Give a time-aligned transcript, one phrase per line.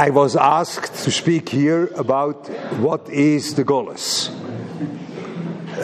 [0.00, 4.30] I was asked to speak here about what is the Golas.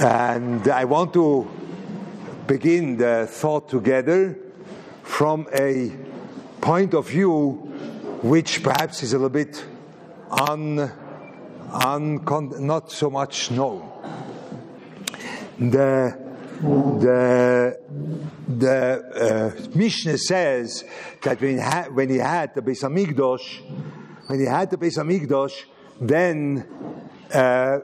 [0.01, 1.47] And I want to
[2.47, 4.39] begin the thought together
[5.03, 5.93] from a
[6.63, 7.51] point of view
[8.23, 9.63] which perhaps is a little bit
[10.31, 10.91] un,
[11.69, 13.87] uncon, not so much known.
[15.59, 16.19] The,
[16.63, 17.79] the,
[18.49, 20.85] the uh, Mishnah says
[21.21, 24.99] that when he, had, when he had the Beis Hamikdash, when he had the Beis
[24.99, 25.65] Hamikdash,
[26.01, 26.67] then
[27.33, 27.79] uh,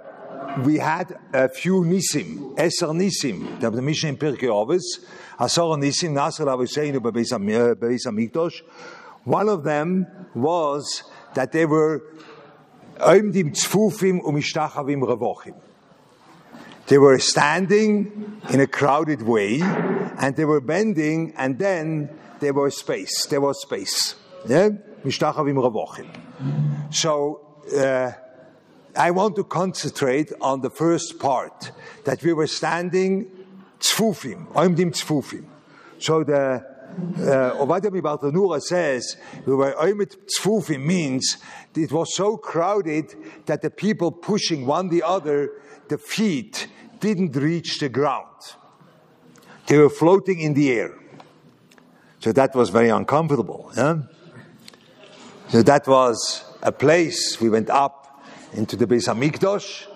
[0.64, 3.60] we had a few nisim, eser nisim.
[3.60, 4.82] The Mishnah in Pirkei Avos,
[5.38, 7.32] asar nisim nasr avoseinu bebeis
[8.06, 8.60] Hamikdash.
[9.24, 12.02] One of them was that they were
[12.98, 15.54] oimdim tzfufim umishtachavim revochim.
[16.88, 22.76] They were standing in a crowded way, and they were bending, and then there was
[22.76, 23.26] space.
[23.26, 24.16] There was space.
[24.48, 24.70] Yeah,
[25.04, 26.08] mishtachavim revochim.
[26.94, 27.40] So.
[27.76, 28.12] Uh,
[28.94, 31.72] I want to concentrate on the first part
[32.04, 33.26] that we were standing
[33.80, 35.46] tzfufim, oimdim tzfufim.
[35.98, 41.38] So the uh, Ovadia says we were oimdim tzfufim means
[41.74, 43.14] it was so crowded
[43.46, 45.50] that the people pushing one the other,
[45.88, 46.68] the feet
[47.00, 48.26] didn't reach the ground.
[49.68, 50.98] They were floating in the air.
[52.20, 53.72] So that was very uncomfortable.
[53.74, 54.02] Yeah?
[55.52, 59.86] So that was a place we went up into the Beis Hamikdash,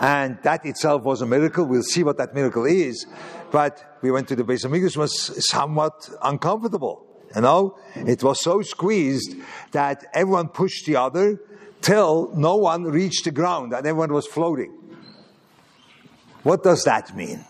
[0.00, 1.66] and that itself was a miracle.
[1.66, 3.04] We'll see what that miracle is,
[3.50, 7.04] but we went to the Beis Hamikdash was somewhat uncomfortable.
[7.34, 9.36] You know, it was so squeezed
[9.72, 11.38] that everyone pushed the other
[11.82, 14.72] till no one reached the ground and everyone was floating.
[16.42, 17.44] What does that mean?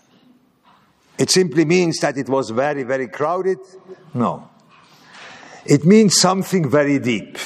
[1.17, 3.59] It simply means that it was very, very crowded?
[4.15, 4.49] No.
[5.65, 7.39] It means something very deep.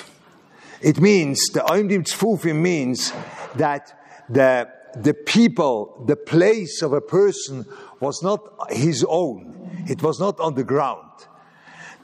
[0.81, 3.12] It means, the Oimdim Tzfufim means
[3.56, 3.92] that
[4.28, 7.66] the, the people, the place of a person
[8.00, 8.41] was not
[8.71, 9.84] his own.
[9.88, 11.10] It was not on the ground.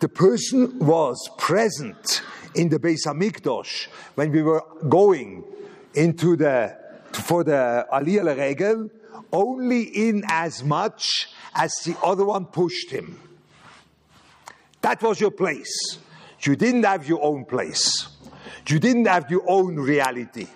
[0.00, 2.22] The person was present
[2.54, 5.44] in the Beis Hamikdash when we were going
[5.94, 6.76] into the,
[7.12, 8.90] for the Aliyah Regel,
[9.32, 13.18] only in as much as the other one pushed him.
[14.82, 15.98] That was your place.
[16.42, 18.08] You didn't have your own place.
[18.66, 20.46] You didn't have your own reality.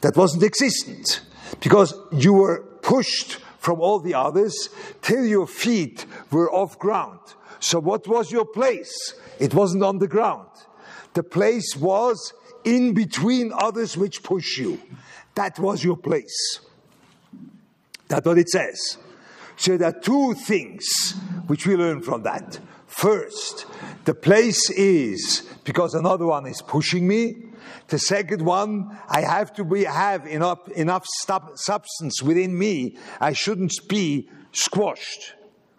[0.00, 1.20] That wasn't existent.
[1.60, 4.68] Because you were pushed from all the others
[5.02, 7.20] till your feet were off ground.
[7.60, 9.14] So what was your place?
[9.38, 10.48] It wasn't on the ground.
[11.14, 12.32] The place was
[12.64, 14.80] in between others which push you.
[15.34, 16.60] That was your place.
[18.08, 18.98] That's what it says.
[19.56, 20.86] So there are two things
[21.46, 22.58] which we learn from that.
[22.96, 23.66] First,
[24.06, 27.34] the place is because another one is pushing me.
[27.88, 32.96] The second one, I have to be, have enough, enough substance within me.
[33.20, 35.34] I shouldn't be squashed.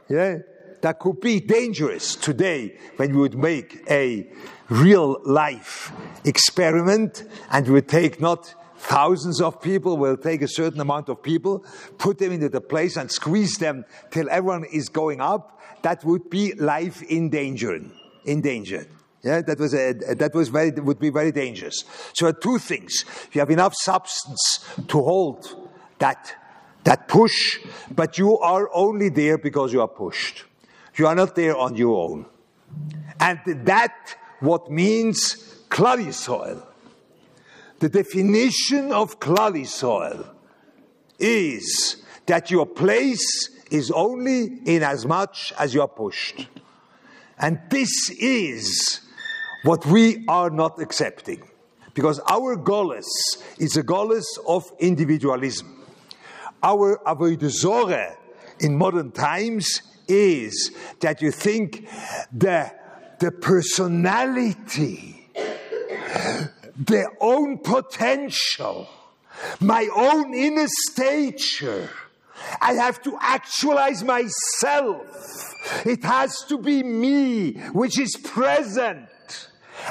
[0.08, 0.38] Yeah?
[0.82, 4.32] That could be dangerous today when we would make a
[4.70, 5.92] real life
[6.24, 11.22] experiment and we would take not thousands of people, we'll take a certain amount of
[11.22, 11.66] people,
[11.98, 15.57] put them into the place and squeeze them till everyone is going up.
[15.88, 17.90] That would be life endangered.
[18.26, 18.90] Endangered.
[19.24, 21.86] Yeah, that was a, that was very would be very dangerous.
[22.12, 26.36] So two things: you have enough substance to hold that
[26.84, 27.60] that push,
[27.96, 30.44] but you are only there because you are pushed.
[30.98, 32.26] You are not there on your own,
[33.22, 33.96] and that
[34.42, 36.62] what means Klal Yisrael.
[37.80, 40.28] The definition of Klal Yisrael
[41.18, 46.48] is that your place is only in as much as you are pushed.
[47.40, 49.02] And this is
[49.64, 51.44] what we are not accepting.
[51.94, 53.08] Because our Golas
[53.58, 55.86] is a Golas of individualism.
[56.64, 58.16] Our Avodah
[58.60, 61.88] in modern times is that you think
[62.32, 62.72] the,
[63.20, 65.28] the personality,
[66.76, 68.88] their own potential,
[69.60, 71.90] my own inner stature,
[72.62, 75.54] I have to actualize myself.
[75.86, 79.10] It has to be me which is present.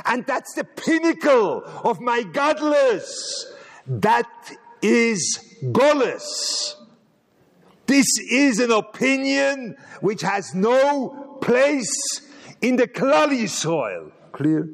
[0.04, 3.44] And that's the pinnacle of my gadlus.
[3.86, 4.28] That
[4.82, 6.74] is Golas.
[7.86, 12.20] This is an opinion which has no place
[12.60, 14.10] in the Klal Yisrael.
[14.32, 14.68] Clear?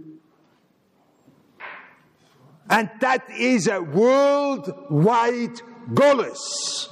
[2.70, 5.61] And that is a worldwide
[5.93, 6.88] Golas.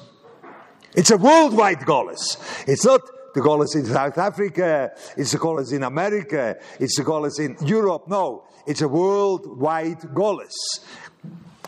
[0.94, 2.36] It's a worldwide Golas.
[2.66, 3.00] It's not
[3.34, 8.08] the Golas in South Africa, it's the Golas in America, it's the Golas in Europe.
[8.08, 10.50] No, it's a worldwide Golas.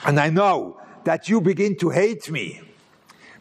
[0.04, 2.60] And I know that you begin to hate me.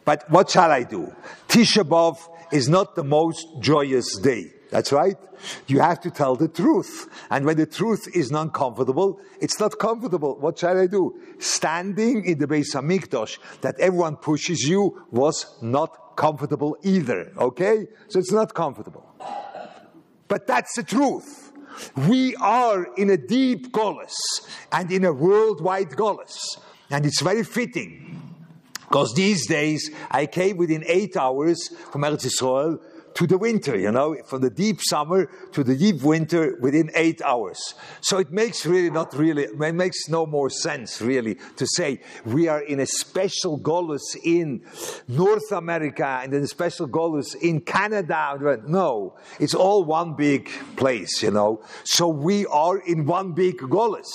[0.04, 1.12] But what shall I do?
[1.48, 2.18] Tisha B'Av
[2.52, 4.52] is not the most joyous day.
[4.72, 5.18] That's right.
[5.66, 7.06] You have to tell the truth.
[7.30, 10.34] And when the truth is non comfortable, it's not comfortable.
[10.40, 11.14] What shall I do?
[11.38, 17.32] Standing in the Beis Hamikdash that everyone pushes you was not comfortable either.
[17.36, 17.86] Okay?
[18.08, 19.06] So it's not comfortable.
[20.26, 21.52] But that's the truth.
[22.08, 24.14] We are in a deep Golas
[24.72, 26.38] and in a worldwide Golas.
[26.88, 28.22] And it's very fitting.
[28.88, 32.78] Because these days, I came within eight hours from Eretz Yisrael
[33.14, 37.20] to the winter, you know, from the deep summer to the deep winter within eight
[37.22, 37.74] hours.
[38.00, 42.48] So it makes really not really, it makes no more sense really to say we
[42.48, 44.62] are in a special Golos in
[45.08, 48.60] North America and then a special Golos in Canada.
[48.66, 51.62] No, it's all one big place, you know.
[51.84, 54.10] So we are in one big Golos.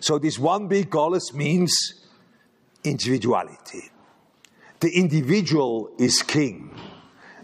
[0.00, 1.72] So this one big Golos means
[2.84, 3.90] individuality.
[4.80, 6.70] The individual is king.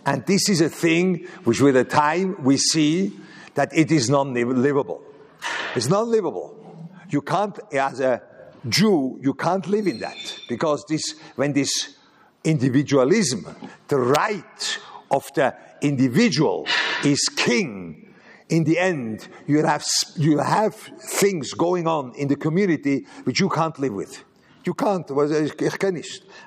[0.07, 3.13] And this is a thing which, with the time, we see
[3.55, 5.03] that it is non livable.
[5.75, 6.91] It's non livable.
[7.09, 8.23] You can't, as a
[8.69, 11.97] Jew, you can't live in that because this, when this
[12.43, 13.47] individualism,
[13.89, 14.79] the right
[15.11, 16.67] of the individual
[17.05, 18.15] is king,
[18.49, 19.85] in the end, you have,
[20.17, 24.23] you have things going on in the community which you can't live with.
[24.65, 25.09] You can't.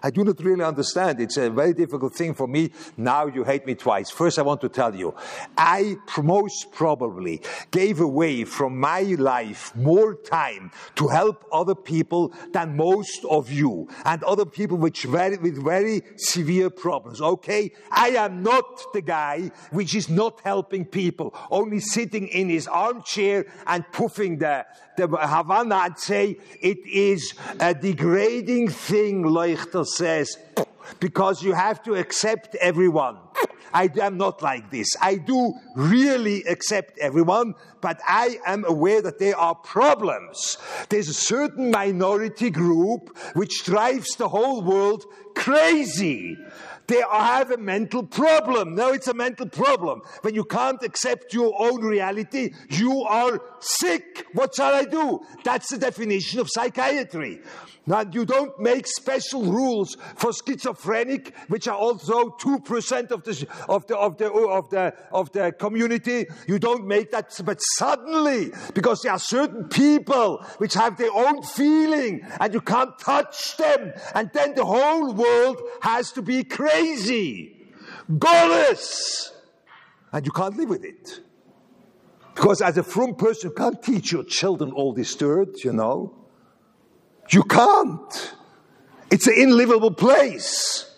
[0.03, 1.19] I do not really understand.
[1.19, 2.71] It's a very difficult thing for me.
[2.95, 4.09] Now you hate me twice.
[4.09, 5.15] First, I want to tell you,
[5.57, 7.41] I most probably
[7.71, 13.87] gave away from my life more time to help other people than most of you
[14.05, 17.21] and other people which very, with very severe problems.
[17.21, 17.71] Okay?
[17.91, 23.45] I am not the guy which is not helping people, only sitting in his armchair
[23.65, 24.65] and puffing the,
[24.97, 30.37] the Havana and say it is a degrading thing, Leuchter says,
[30.99, 33.17] because you have to accept everyone.
[33.73, 34.87] I am not like this.
[35.01, 40.57] I do really accept everyone, but I am aware that there are problems.
[40.89, 45.05] There's a certain minority group which drives the whole world
[45.35, 46.37] crazy.
[46.87, 48.75] They have a mental problem.
[48.75, 50.01] No, it's a mental problem.
[50.21, 54.25] When you can't accept your own reality, you are sick.
[54.33, 55.21] What shall I do?
[55.43, 57.41] That's the definition of psychiatry.
[57.87, 63.87] Now, you don't make special rules for schizophrenic, which are also 2% of the, of
[63.87, 66.25] the, of the, of the, of the community.
[66.47, 71.41] You don't make that, but suddenly, because there are certain people which have their own
[71.43, 77.71] feeling and you can't touch them, and then the whole world has to be crazy,
[78.19, 79.31] godless,
[80.11, 81.21] and you can't live with it.
[82.35, 86.26] Because as a frum person, you can't teach your children all this dirt, you know.
[87.29, 88.35] You can't.
[89.11, 90.91] It's an unlivable place.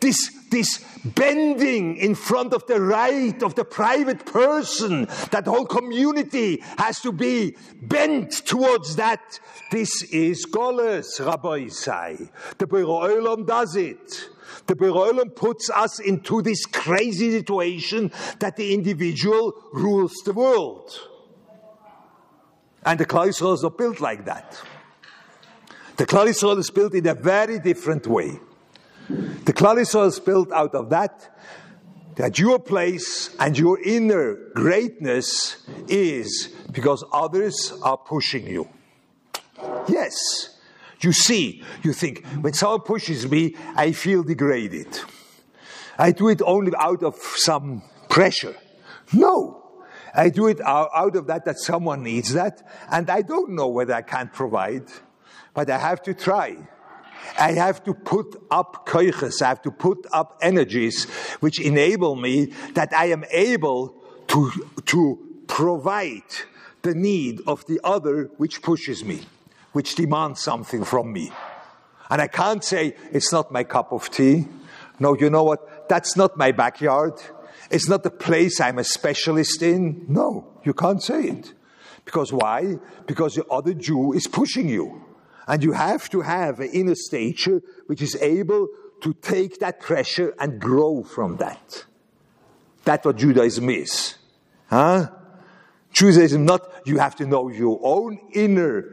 [0.00, 6.62] This, this bending in front of the right of the private person, that whole community
[6.78, 9.40] has to be bent towards that.
[9.70, 12.30] This is Goles, Rabbi say.
[12.58, 14.30] The Bero does it.
[14.66, 20.98] The Bero puts us into this crazy situation that the individual rules the world.
[22.84, 24.60] And the Kleisros are built like that.
[25.98, 28.38] The Klal Yisrael is built in a very different way.
[29.08, 31.36] The Klal Yisrael is built out of that,
[32.14, 35.56] that your place and your inner greatness
[35.88, 38.68] is because others are pushing you.
[39.88, 40.60] Yes.
[41.00, 45.00] You see, you think, when someone pushes me, I feel degraded.
[45.98, 48.54] I do it only out of some pressure.
[49.12, 49.82] No.
[50.14, 53.94] I do it out of that that someone needs that, and I don't know whether
[53.94, 54.84] I can't provide
[55.58, 56.56] but I have to try.
[57.36, 61.06] I have to put up koiches, I have to put up energies
[61.40, 63.92] which enable me that I am able
[64.28, 64.52] to,
[64.86, 66.30] to provide
[66.82, 69.22] the need of the other which pushes me,
[69.72, 71.32] which demands something from me.
[72.08, 74.46] And I can't say, it's not my cup of tea.
[75.00, 75.88] No, you know what?
[75.88, 77.14] That's not my backyard.
[77.68, 80.04] It's not the place I'm a specialist in.
[80.06, 81.52] No, you can't say it.
[82.04, 82.78] Because why?
[83.08, 85.07] Because the other Jew is pushing you.
[85.48, 88.68] And you have to have an inner stature which is able
[89.00, 91.86] to take that pressure and grow from that.
[92.84, 94.16] That's what Judaism is.
[94.68, 95.10] Huh?
[95.92, 98.84] Judaism not, you have to know your own inner,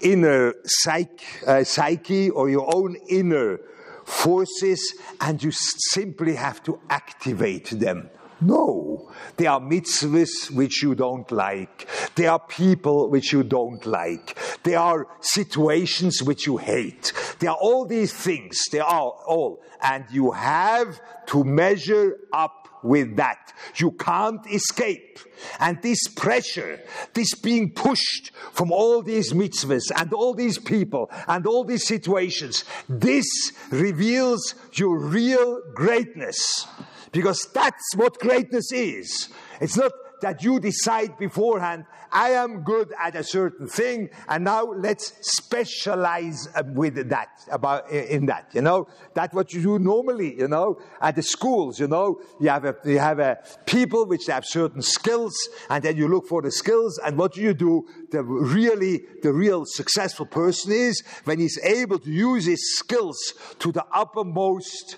[0.00, 3.58] inner psych, uh, psyche or your own inner
[4.04, 8.08] forces and you simply have to activate them.
[8.44, 9.10] No.
[9.36, 11.88] There are mitzvahs which you don't like.
[12.14, 14.38] There are people which you don't like.
[14.62, 17.12] There are situations which you hate.
[17.38, 18.60] There are all these things.
[18.70, 19.62] There are all.
[19.82, 23.52] And you have to measure up with that.
[23.76, 25.18] You can't escape.
[25.58, 26.80] And this pressure,
[27.14, 32.64] this being pushed from all these mitzvahs and all these people and all these situations,
[32.88, 33.26] this
[33.70, 36.66] reveals your real greatness.
[37.14, 39.28] Because that's what greatness is.
[39.60, 44.64] It's not that you decide beforehand, I am good at a certain thing, and now
[44.64, 48.88] let's specialize uh, with that, about in that, you know.
[49.14, 52.20] That's what you do normally, you know, at the schools, you know.
[52.40, 55.34] You have a, you have a people which have certain skills,
[55.68, 57.86] and then you look for the skills, and what do you do?
[58.10, 63.72] The really, the real successful person is when he's able to use his skills to
[63.72, 64.96] the uppermost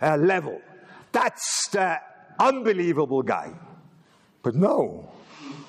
[0.00, 0.60] uh, level.
[1.20, 1.98] That's the
[2.38, 3.52] unbelievable guy.
[4.40, 5.10] But no,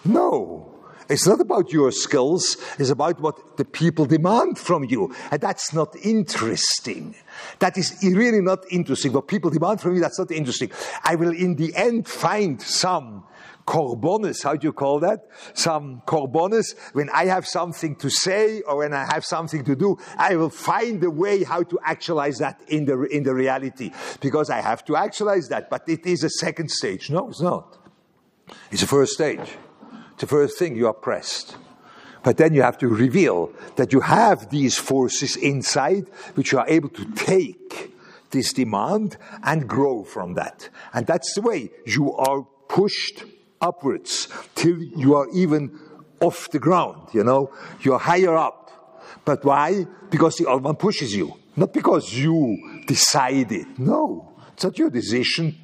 [0.05, 0.75] no.
[1.09, 5.11] It's not about your skills, it's about what the people demand from you.
[5.31, 7.15] And that's not interesting.
[7.57, 9.11] That is really not interesting.
[9.11, 10.69] What people demand from you, that's not interesting.
[11.03, 13.23] I will in the end find some
[13.69, 15.27] korbonis, how do you call that?
[15.53, 16.75] Some korbonis.
[16.93, 20.49] When I have something to say or when I have something to do, I will
[20.49, 23.91] find a way how to actualize that in the, in the reality.
[24.21, 25.69] Because I have to actualize that.
[25.69, 27.11] But it is a second stage.
[27.11, 27.77] No, it's not.
[28.71, 29.57] It's the first stage.
[30.13, 31.55] It's the first thing you are pressed.
[32.23, 36.67] But then you have to reveal that you have these forces inside which you are
[36.67, 37.93] able to take
[38.31, 40.69] this demand and grow from that.
[40.91, 43.25] And that's the way you are pushed
[43.61, 45.77] upwards till you are even
[46.21, 47.51] off the ground, you know.
[47.81, 48.71] You're higher up.
[49.25, 49.85] But why?
[50.09, 51.33] Because the other one pushes you.
[51.55, 53.79] Not because you decided.
[53.79, 55.57] No, it's not your decision.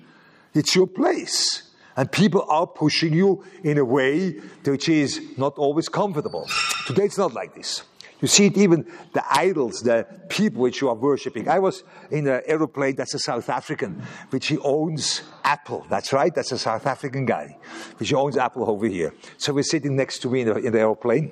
[0.54, 1.64] It's your place.
[1.98, 4.32] And people are pushing you in a way
[4.66, 6.48] which is not always comfortable.
[6.86, 7.84] Today it's not like this.
[8.22, 11.50] You see it even the idols, the people which you are worshipping.
[11.50, 15.86] I was in an aeroplane that's a South African, which he owns Apple.
[15.89, 17.57] That's right, that's a South African guy,
[17.98, 19.13] which owns Apple over here.
[19.38, 21.31] So we're sitting next to me in the, in the aeroplane.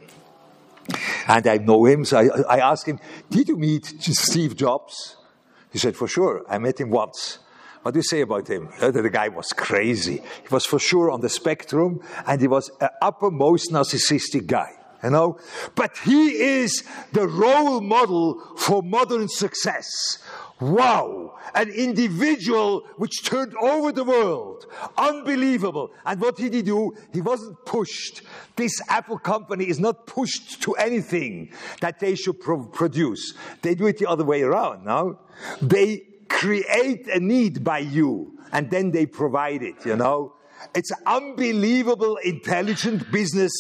[1.27, 2.99] And I know him, so I, I asked him,
[3.29, 5.15] Did you meet Steve Jobs?
[5.71, 7.39] He said, For sure, I met him once.
[7.81, 8.69] What do you say about him?
[8.79, 10.17] Uh, the guy was crazy.
[10.17, 14.71] He was for sure on the spectrum, and he was an uppermost narcissistic guy.
[15.03, 15.38] You know?
[15.75, 19.88] But he is the role model for modern success.
[20.60, 21.38] Wow!
[21.55, 24.65] An individual which turned over the world.
[24.98, 25.91] Unbelievable.
[26.05, 26.95] And what did he do?
[27.12, 28.22] He wasn't pushed.
[28.55, 33.33] This Apple company is not pushed to anything that they should pro- produce.
[33.62, 35.19] They do it the other way around now.
[35.62, 40.33] They create a need by you and then they provide it, you know.
[40.74, 43.51] It's unbelievable intelligent business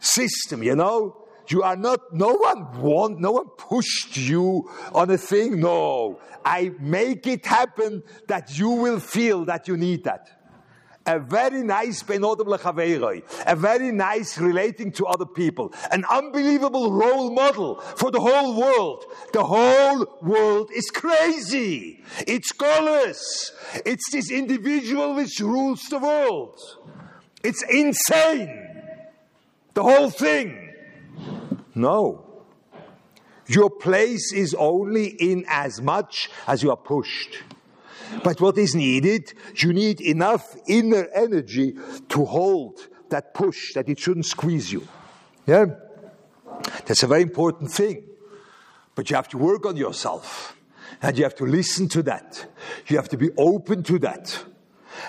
[0.00, 1.16] system, you know.
[1.48, 5.60] You are not, no one want, no one pushed you on a thing.
[5.60, 6.20] No.
[6.44, 10.40] I make it happen that you will feel that you need that
[11.06, 18.10] a very nice a very nice relating to other people, an unbelievable role model for
[18.10, 19.04] the whole world.
[19.32, 22.04] The whole world is crazy.
[22.26, 23.52] It's godless.
[23.86, 26.60] It's this individual which rules the world.
[27.42, 28.69] It's insane.
[29.74, 30.72] The whole thing.
[31.74, 32.26] No.
[33.46, 37.42] Your place is only in as much as you are pushed.
[38.22, 39.32] But what is needed?
[39.56, 41.76] You need enough inner energy
[42.08, 44.86] to hold that push, that it shouldn't squeeze you.
[45.46, 45.66] Yeah?
[46.86, 48.04] That's a very important thing.
[48.94, 50.56] But you have to work on yourself.
[51.02, 52.46] And you have to listen to that.
[52.86, 54.44] You have to be open to that.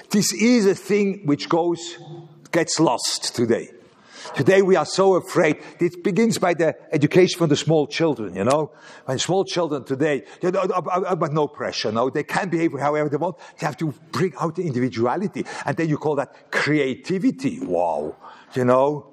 [0.10, 1.98] This is a thing which goes,
[2.52, 3.70] gets lost today.
[4.36, 5.58] Today we are so afraid.
[5.80, 8.72] It begins by the education for the small children, you know.
[9.06, 12.10] When small children today, you know, but no pressure, no.
[12.10, 13.38] They can behave however they want.
[13.60, 15.46] They have to bring out the individuality.
[15.66, 17.60] And then you call that creativity.
[17.60, 18.16] Wow.
[18.54, 19.11] You know,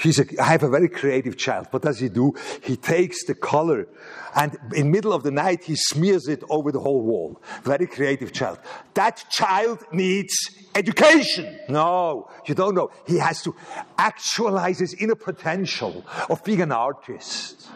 [0.00, 1.66] He's a, I have a very creative child.
[1.70, 2.34] What does he do?
[2.62, 3.86] He takes the color
[4.34, 7.42] and in middle of the night he smears it over the whole wall.
[7.64, 8.58] Very creative child.
[8.94, 10.34] That child needs
[10.74, 11.58] education.
[11.68, 12.90] No, you don't know.
[13.06, 13.54] He has to
[13.98, 17.68] actualize his inner potential of being an artist.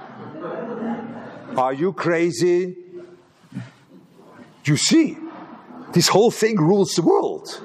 [1.56, 2.76] Are you crazy?
[4.64, 5.18] You see,
[5.92, 7.60] this whole thing rules the world.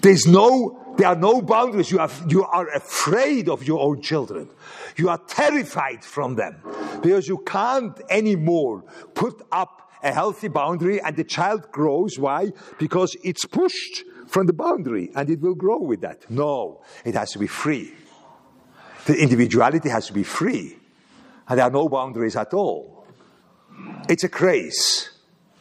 [0.00, 1.90] There's no there are no boundaries.
[1.90, 4.48] You are, you are afraid of your own children.
[4.96, 6.62] You are terrified from them
[7.02, 8.84] because you can't anymore
[9.14, 12.18] put up a healthy boundary and the child grows.
[12.18, 12.50] Why?
[12.78, 16.30] Because it's pushed from the boundary and it will grow with that.
[16.30, 17.92] No, it has to be free.
[19.06, 20.78] The individuality has to be free.
[21.48, 23.06] And there are no boundaries at all.
[24.08, 25.10] It's a craze.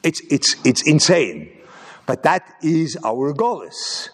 [0.03, 1.51] It's, it's, it's insane.
[2.05, 4.09] But that is our Golas.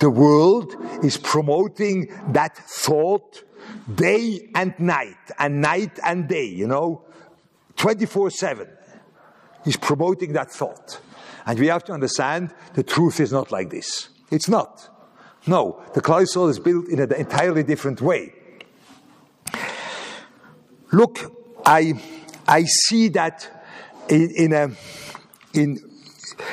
[0.00, 3.44] The world is promoting that thought
[3.94, 7.04] day and night, and night and day, you know,
[7.76, 8.68] 24 7.
[9.64, 11.00] He's promoting that thought.
[11.46, 14.08] And we have to understand the truth is not like this.
[14.30, 14.88] It's not.
[15.46, 18.32] No, the Klal is built in an entirely different way.
[20.92, 21.18] Look,
[21.64, 21.94] I,
[22.46, 23.64] I see that
[24.08, 24.70] in, in a,
[25.52, 25.78] in,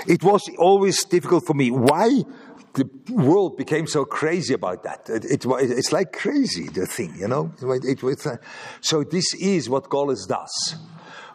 [0.05, 1.71] it was always difficult for me.
[1.71, 2.23] Why
[2.77, 5.09] the world became so crazy about that?
[5.09, 7.51] It, it, it's like crazy, the thing, you know?
[7.61, 8.37] It, uh,
[8.81, 10.75] so this is what Golos does.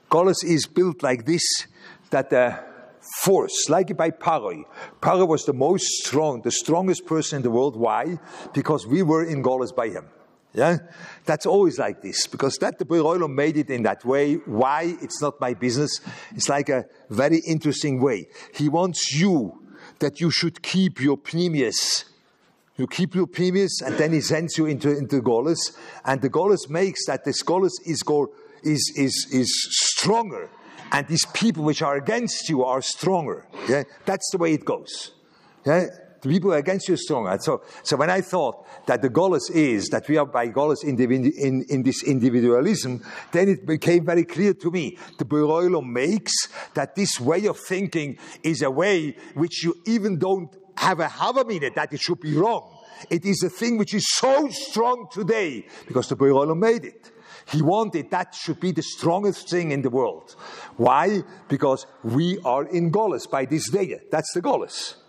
[0.09, 1.43] Golos is built like this,
[2.11, 2.59] that the
[3.21, 4.63] force, like by Paroi.
[5.01, 7.77] Paroi was the most strong, the strongest person in the world.
[7.77, 8.19] Why?
[8.55, 10.07] Because we were in Golos by him.
[10.55, 10.77] Yeah,
[11.25, 14.35] that's always like this because that the Boiroilo made it in that way.
[14.35, 14.99] Why?
[15.01, 15.99] It's not my business.
[16.37, 18.29] It's like a very interesting way.
[18.55, 19.62] He wants you
[20.03, 22.05] that you should keep your pnimius.
[22.77, 26.69] You keep your pnimius, and then he sends you into into Golos, and the Golos
[26.69, 28.03] makes that the Golos is
[28.63, 30.51] is is is stronger,
[30.91, 33.47] and these people which are against you are stronger.
[33.69, 35.13] Yeah, that's the way it goes.
[35.65, 35.87] Yeah,
[36.23, 37.37] the people against you are stronger.
[37.41, 40.99] So, so when I thought that the Golos is that we are by Golos in,
[41.01, 43.03] in, in, this individualism,
[43.33, 44.99] then it became very clear to me.
[45.19, 46.33] The Boiroilo makes
[46.75, 51.57] that this way of thinking is a way which you even don't have a havamina
[51.57, 52.79] in it that it should be wrong.
[53.11, 57.11] It is a thing which is so strong today because the Boiroilo made it.
[57.47, 60.37] He wanted that should be the strongest thing in the world.
[60.77, 61.25] Why?
[61.49, 64.01] Because we are in Golos by this day.
[64.09, 65.02] That's the Golos.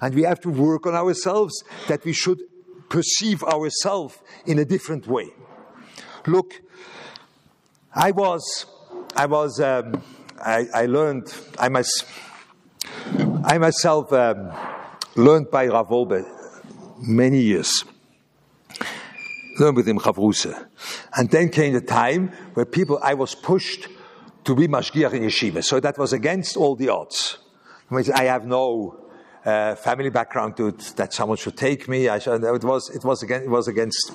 [0.00, 2.40] And we have to work on ourselves that we should
[2.88, 5.30] perceive ourselves in a different way.
[6.26, 6.60] Look,
[7.94, 8.66] I was,
[9.16, 10.02] I was, um,
[10.44, 12.04] I, I, learned, I, must,
[13.44, 14.52] I myself um,
[15.16, 16.24] learned by Rav Wolbe
[16.98, 17.84] many years.
[19.58, 20.66] Learned with him Chavruse.
[21.16, 23.88] And then came the time where people, I was pushed
[24.44, 25.62] to be mashgiach in yeshiva.
[25.62, 27.38] So that was against all the odds.
[27.90, 29.09] I have no
[29.44, 32.06] uh, family background to that someone should take me.
[32.06, 34.12] It was it was against, it was against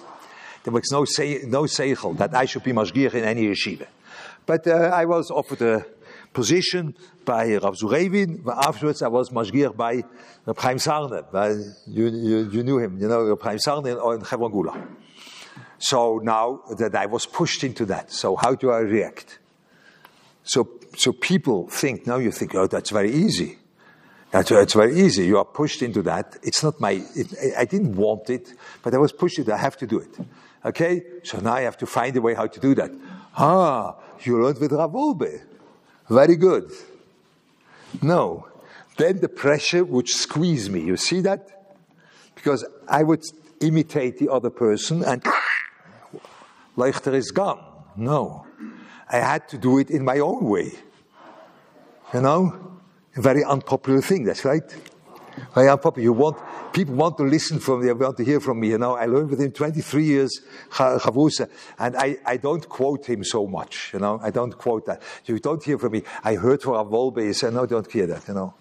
[0.65, 3.85] there was no say, no seichel that I should be mashgiach in any yeshiva.
[4.45, 5.85] But uh, I was offered a
[6.33, 8.45] position by Rav Zurevin.
[8.47, 10.03] Afterwards, I was mashgiach by
[10.45, 11.23] Rav Chaim Sarne.
[11.87, 14.87] You, you, you, knew him, you know, Rav Chaim Sarne in, in Gula.
[15.77, 19.39] So now that I was pushed into that, so how do I react?
[20.43, 23.57] So, so people think, now you think, oh, that's very easy.
[24.35, 25.25] That's it's very easy.
[25.27, 26.35] You are pushed into that.
[26.43, 28.51] It's not my, it, I didn't want it,
[28.83, 30.13] but I was pushed into I have to do it.
[30.65, 31.03] Okay?
[31.23, 32.91] So now I have to find a way how to do that.
[33.37, 35.39] Ah, you learned with Rav Wolbe.
[36.09, 36.69] Very good.
[38.01, 38.49] No.
[38.97, 40.81] Then the pressure would squeeze me.
[40.81, 41.77] You see that?
[42.35, 43.23] Because I would
[43.61, 45.23] imitate the other person and
[46.77, 47.63] Leichter is gone.
[47.95, 48.45] No.
[49.09, 50.73] I had to do it in my own way.
[52.13, 52.74] You know?
[53.15, 54.25] A very unpopular thing.
[54.25, 54.63] That's right.
[55.53, 56.03] Very unpopular.
[56.03, 56.37] You want
[56.73, 57.87] people want to listen from me.
[57.87, 58.69] They want to hear from me.
[58.69, 61.49] You know, I learned with him 23 years Chavrusa,
[61.79, 63.91] and I, I don't quote him so much.
[63.93, 65.01] You know, I don't quote that.
[65.25, 66.03] You don't hear from me.
[66.23, 67.25] I heard from Rav Wolbe.
[67.25, 68.53] He said, "No, don't hear that." You know,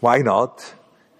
[0.00, 0.74] why not?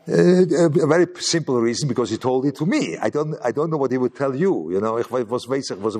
[0.08, 2.96] Uh, a very simple reason, because he told it to me.
[2.96, 4.70] I don't, I don't know what he would tell you.
[4.70, 5.96] You know, ich was was.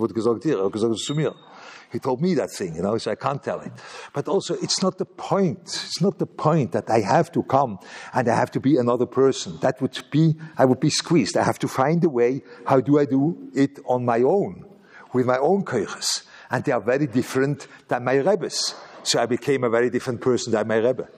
[1.92, 3.72] He told me that thing, you know, so I can't tell it.
[4.12, 5.61] But also, it's not the point.
[5.62, 7.79] It's not the point that I have to come
[8.12, 9.59] and I have to be another person.
[9.61, 11.37] That would be, I would be squeezed.
[11.37, 12.42] I have to find a way.
[12.66, 14.64] How do I do it on my own?
[15.12, 16.25] With my own keuches.
[16.51, 18.75] And they are very different than my Rebbe's.
[19.03, 21.09] So I became a very different person than my Rebbe.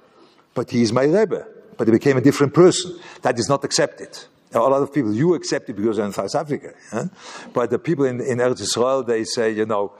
[0.55, 1.47] But he is my Rebbe.
[1.77, 2.99] But he became a different person.
[3.23, 4.19] That is not accepted.
[4.53, 6.73] A lot of people, you accept it because you're in South Africa.
[6.91, 7.05] Huh?
[7.53, 9.93] But the people in, in Eretz Israel, they say, you know,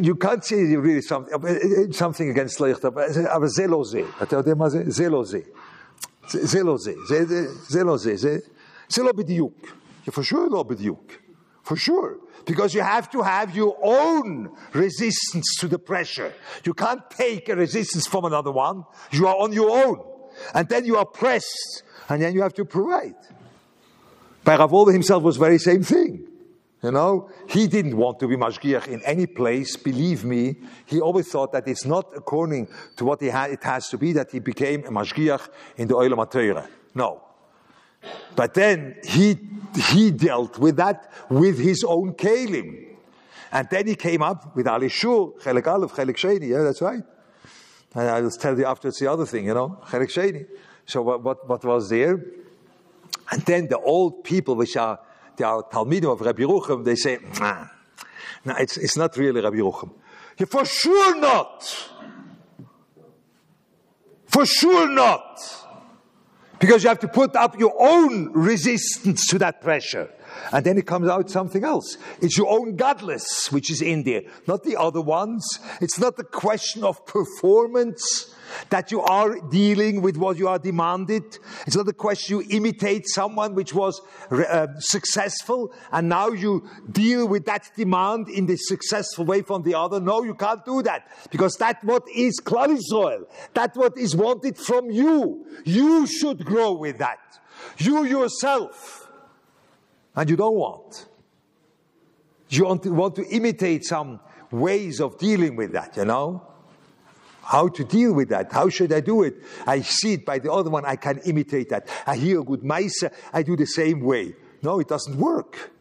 [0.00, 2.90] you can't say really something, something against Leichter,
[3.28, 4.02] aber זה לא זה.
[4.22, 4.82] אתה יודע מה זה?
[4.86, 5.40] זה לא זה.
[6.28, 6.92] זה לא זה.
[7.68, 8.38] זה לא זה.
[8.88, 9.66] זה לא בדיוק.
[10.08, 11.12] For sure לא בדיוק.
[11.64, 12.16] For sure.
[12.46, 16.32] Because you have to have your own resistance to the pressure.
[16.64, 18.84] You can't take a resistance from another one.
[19.12, 20.00] You are on your own.
[20.54, 21.82] And then you are pressed.
[22.08, 23.20] And then you have to provide.
[24.42, 26.26] By Rav himself was very same thing.
[26.85, 29.75] You know, he didn't want to be mashgiach in any place.
[29.75, 32.67] Believe me, he always thought that it's not according
[32.97, 36.23] to what ha- it has to be that he became a mashgiach in the Olam
[36.23, 36.67] HaTorah.
[36.93, 37.23] No.
[38.35, 39.39] But then he
[39.75, 42.85] he dealt with that with his own kalim,
[43.51, 46.49] and then he came up with Alei Shur, Chelik Aleph, Chelik Sheni.
[46.49, 47.01] Yeah, that's right.
[47.95, 50.45] And I will tell you after it's the other thing, you know, Chelik Sheni.
[50.85, 52.23] So what, what what was there?
[53.31, 54.99] And then the old people, which are
[55.37, 57.67] Talmidim of Rabbi Yerucham, they say, nah,
[58.57, 59.91] it's, it's not really Rabbi Yerucham.
[60.37, 61.91] Yeah, for sure not.
[64.27, 65.39] For sure not.
[66.59, 70.09] Because you have to put up your own resistance to that pressure.
[70.51, 71.97] And then it comes out something else.
[72.21, 75.45] It's your own gadlus which is in there, not the other ones.
[75.81, 78.34] It's not the question of performance
[78.69, 81.37] that you are dealing with what you are demanded.
[81.65, 87.27] It's not a question you imitate someone which was uh, successful and now you deal
[87.27, 89.99] with that demand in the successful way from the other.
[89.99, 92.65] No, you can't do that because that what is Klal.
[93.53, 95.45] That what is wanted from you.
[95.63, 97.19] You should grow with that.
[97.77, 99.09] You yourself.
[100.15, 101.07] And you don't want.
[102.49, 104.19] You want to imitate some
[104.51, 106.54] ways of dealing with that, you know?
[107.45, 108.51] How to deal with that.
[108.51, 109.35] How should I do it?
[109.67, 110.83] I see it by the other one.
[110.83, 111.87] I can imitate that.
[112.07, 113.03] I hear a good mice.
[113.31, 114.33] I do the same way.
[114.63, 115.71] No, it doesn't work.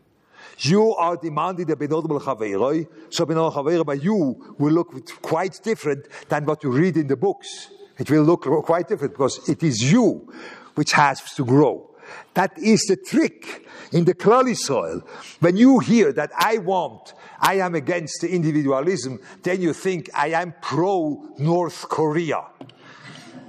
[0.59, 2.87] You are demanding a benodable chaveiroi.
[3.09, 7.17] So benodable chaveiroi by you will look quite different than what you read in the
[7.17, 7.71] books.
[7.99, 10.31] It will look quite different because it is you
[10.75, 11.94] which has to grow.
[12.35, 15.07] That is the trick in the Klal Yisrael.
[15.41, 20.29] When you hear that I want, I am against the individualism, then you think I
[20.29, 22.45] am pro North Korea.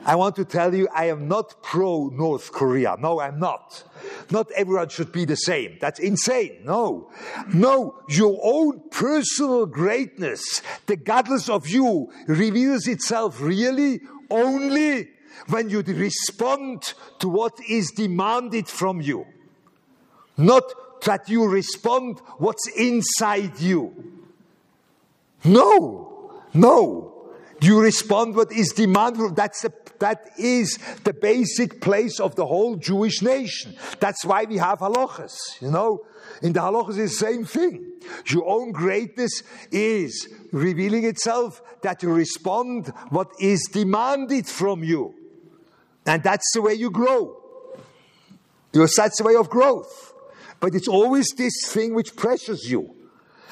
[0.08, 2.96] I want to tell you, I am not pro North Korea.
[3.00, 3.84] No, I'm not.
[4.30, 5.78] Not everyone should be the same.
[5.82, 6.60] That's insane.
[6.64, 7.10] No.
[7.52, 15.10] No, your own personal greatness, the gadlus of you, reveals itself really only
[15.48, 19.26] when you respond to what is demanded from you.
[20.38, 20.64] Not
[21.06, 24.16] that you respond what's inside you.
[25.44, 27.12] No, no.
[27.62, 29.36] You respond what is demanded.
[29.36, 33.76] That's a, that is the basic place of the whole Jewish nation.
[34.00, 35.62] That's why we have halachas.
[35.62, 36.02] You know,
[36.42, 37.94] in the halachas is the same thing.
[38.28, 45.14] Your own greatness is revealing itself that you respond what is demanded from you.
[46.06, 47.42] And that's the way you grow.
[48.72, 50.14] That's the way of growth.
[50.60, 52.96] But it's always this thing which pressures you.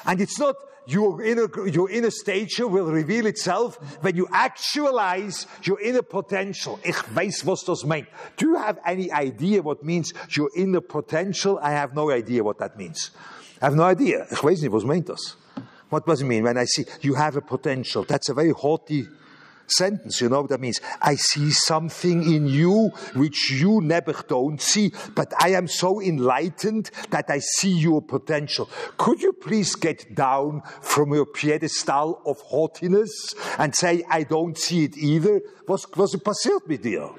[0.06, 0.54] And it's not
[0.86, 6.78] your inner, your inner stature will reveal itself when you actualize your inner potential.
[6.84, 8.06] Ich weiß, was das meint.
[8.36, 11.58] Do you have any idea what means your inner potential?
[11.62, 13.10] I have no idea what that means.
[13.62, 14.26] I have no idea.
[14.30, 15.36] Ich weiß nicht, was meint das.
[15.88, 18.04] What does it mean when I see you have a potential?
[18.04, 19.06] That's a very haughty
[19.66, 20.20] sentence.
[20.20, 20.80] You know what that means?
[21.00, 26.90] I see something in you which you never don't see, but I am so enlightened
[27.10, 28.68] that I see your potential.
[28.96, 34.84] Could you please get down from your pedestal of haughtiness and say, I don't see
[34.84, 35.40] it either?
[35.68, 37.10] Was, was passiert mit dir?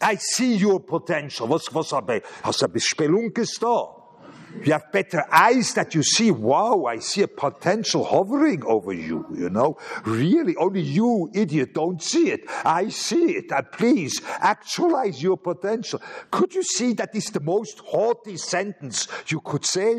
[0.00, 1.48] I see your potential.
[1.48, 4.03] Was, was habe, hast du ein Spelunkes da?
[4.62, 9.26] You have better eyes that you see, wow, I see a potential hovering over you,
[9.34, 9.78] you know.
[10.04, 12.44] Really, only you, idiot, don't see it.
[12.64, 13.52] I see it.
[13.52, 16.00] And please actualize your potential.
[16.30, 19.96] Could you see that is the most haughty sentence you could say?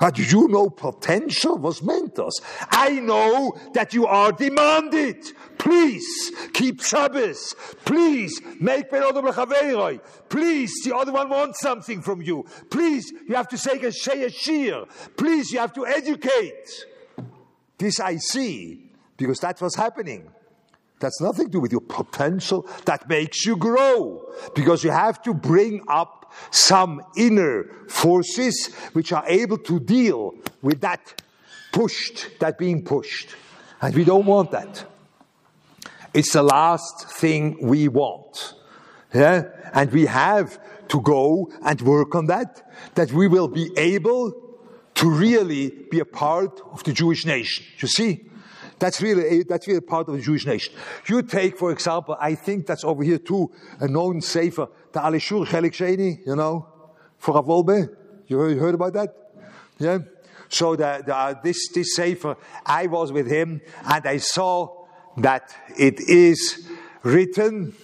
[0.00, 1.82] But you know potential was
[2.18, 2.40] us.
[2.70, 5.24] I know that you are demanded.
[5.58, 7.54] Please keep Shabbos.
[7.84, 9.02] Please make Ben
[10.30, 12.46] Please, the other one wants something from you.
[12.70, 13.78] Please, you have to say
[14.24, 14.86] a shir.
[15.18, 16.86] Please, you have to educate.
[17.76, 20.30] This I see because that was happening.
[20.98, 22.66] That's nothing to do with your potential.
[22.86, 26.19] That makes you grow because you have to bring up
[26.50, 31.22] some inner forces which are able to deal with that
[31.72, 33.34] pushed, that being pushed.
[33.80, 34.84] And we don't want that.
[36.12, 38.54] It's the last thing we want.
[39.14, 39.44] Yeah?
[39.72, 44.32] And we have to go and work on that, that we will be able
[44.94, 47.64] to really be a part of the Jewish nation.
[47.78, 48.26] You see?
[48.80, 50.74] That's really, that's really part of the Jewish nation.
[51.06, 55.20] You take, for example, I think that's over here too, a known sefer, the Alei
[55.20, 56.66] Shur Chelik Sheni, you know,
[57.18, 57.88] for Rav Wolbe.
[58.26, 59.14] You heard, you heard about that?
[59.78, 59.98] Yeah?
[60.48, 65.54] So the, the, uh, this, this sefer, I was with him and I saw that
[65.78, 66.68] it is
[67.02, 67.74] written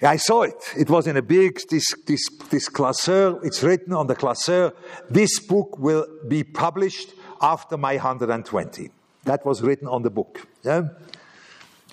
[0.00, 0.74] I saw it.
[0.76, 3.40] It was in a big this this this classeur.
[3.42, 4.72] It's written on the classeur.
[5.10, 8.90] This book will be published after my 120.
[9.24, 10.46] That was written on the book.
[10.62, 10.90] Yeah.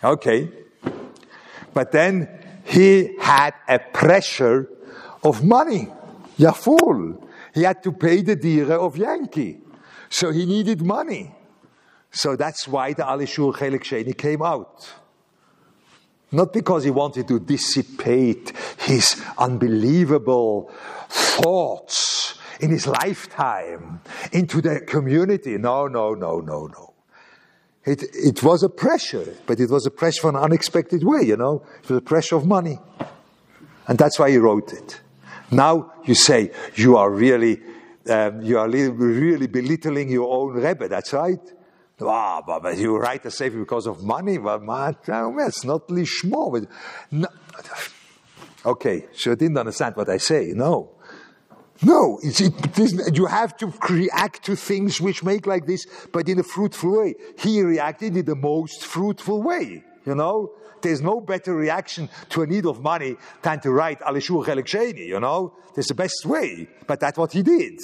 [0.03, 0.49] Okay.
[1.73, 2.29] But then
[2.65, 4.69] he had a pressure
[5.23, 5.87] of money.
[6.37, 7.21] Ja, fool.
[7.53, 9.59] He had to pay the dieren of Yankee.
[10.09, 11.33] So he needed money.
[12.11, 14.89] So that's why the Alei Shur Chelik Sheni came out.
[16.31, 20.71] Not because he wanted to dissipate his unbelievable
[21.07, 24.01] thoughts in his lifetime
[24.31, 25.57] into the community.
[25.57, 26.94] No, no, no, no, no.
[27.85, 31.37] It, it was a pressure, but it was a pressure for an unexpected way, you
[31.37, 31.63] know.
[31.83, 32.79] It was a pressure of money.
[33.87, 35.01] And that's why he wrote it.
[35.51, 37.61] Now you say, you are really,
[38.09, 41.39] um, you are really belittling your own Rebbe, that's right.
[42.01, 44.37] Ah, oh, but you write a sefer because of money?
[44.37, 46.67] But it's not lishmo.
[47.11, 47.27] No.
[48.65, 50.51] Okay, so you didn't understand what I say.
[50.53, 50.94] No.
[51.81, 56.39] No, it, it, you have to react to things which make like this, but in
[56.39, 57.15] a fruitful way.
[57.37, 60.53] He reacted in the most fruitful way, you know?
[60.81, 64.97] There's no better reaction to a need of money than to write Alei Shur Chelik
[64.97, 65.53] you know?
[65.75, 67.79] That's the best way, but that's what he did,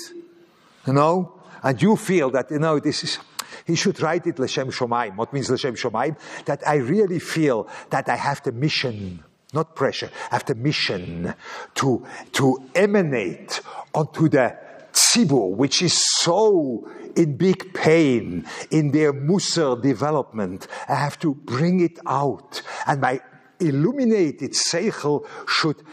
[0.87, 1.33] you know?
[1.63, 3.19] And you feel that, you know, this is,
[3.65, 5.15] he should write it L'Shem Shomaim.
[5.17, 6.17] What means L'Shem Shomaim?
[6.45, 11.33] That I really feel that I have the mission, not pressure, have the mission
[11.75, 13.61] to, to emanate
[13.93, 14.57] onto the
[14.93, 20.67] tzibur, which is so in big pain in their Musar development.
[20.87, 22.61] I have to bring it out.
[22.87, 23.21] And my
[23.59, 25.83] illuminated seichel should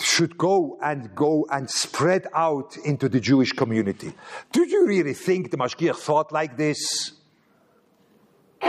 [0.00, 4.12] should go and go and spread out into the Jewish community.
[4.52, 7.12] Do you really think the Mashgiach thought like this?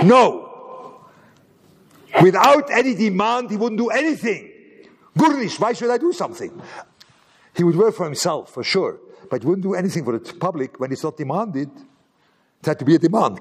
[0.03, 0.48] No.
[2.21, 4.51] Without any demand, he wouldn't do anything.
[5.17, 6.61] Gurnish, why should I do something?
[7.55, 10.79] He would work for himself, for sure, but he wouldn't do anything for the public
[10.79, 11.69] when it's not demanded.
[12.61, 13.39] It had to be a demand.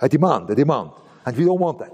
[0.00, 0.90] A demand, a demand.
[1.26, 1.92] And we don't want that.